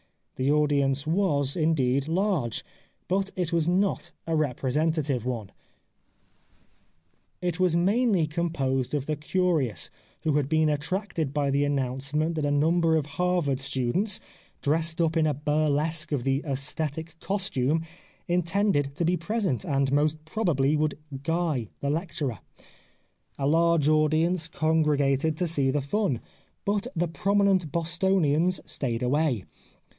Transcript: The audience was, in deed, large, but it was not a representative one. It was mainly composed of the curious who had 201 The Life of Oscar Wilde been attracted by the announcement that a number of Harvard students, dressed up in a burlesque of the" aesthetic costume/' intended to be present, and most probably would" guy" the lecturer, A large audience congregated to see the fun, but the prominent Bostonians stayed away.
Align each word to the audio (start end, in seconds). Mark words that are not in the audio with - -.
The 0.35 0.51
audience 0.51 1.05
was, 1.05 1.55
in 1.55 1.75
deed, 1.75 2.07
large, 2.07 2.65
but 3.07 3.29
it 3.35 3.53
was 3.53 3.67
not 3.67 4.11
a 4.25 4.35
representative 4.35 5.23
one. 5.27 5.51
It 7.39 7.59
was 7.59 7.75
mainly 7.75 8.25
composed 8.25 8.95
of 8.95 9.05
the 9.05 9.15
curious 9.15 9.91
who 10.23 10.35
had 10.37 10.49
201 10.49 10.65
The 10.65 10.71
Life 10.71 10.71
of 10.71 10.81
Oscar 10.83 10.95
Wilde 10.95 11.05
been 11.05 11.29
attracted 11.29 11.33
by 11.35 11.51
the 11.51 11.63
announcement 11.63 12.33
that 12.33 12.45
a 12.47 12.49
number 12.49 12.95
of 12.95 13.05
Harvard 13.05 13.59
students, 13.59 14.19
dressed 14.63 14.99
up 14.99 15.15
in 15.15 15.27
a 15.27 15.35
burlesque 15.35 16.11
of 16.11 16.23
the" 16.23 16.41
aesthetic 16.45 17.19
costume/' 17.19 17.85
intended 18.27 18.95
to 18.95 19.05
be 19.05 19.15
present, 19.15 19.63
and 19.63 19.91
most 19.91 20.25
probably 20.25 20.75
would" 20.75 20.97
guy" 21.21 21.69
the 21.81 21.91
lecturer, 21.91 22.39
A 23.37 23.45
large 23.45 23.87
audience 23.87 24.47
congregated 24.47 25.37
to 25.37 25.45
see 25.45 25.69
the 25.69 25.81
fun, 25.81 26.19
but 26.65 26.87
the 26.95 27.07
prominent 27.07 27.71
Bostonians 27.71 28.59
stayed 28.65 29.03
away. 29.03 29.45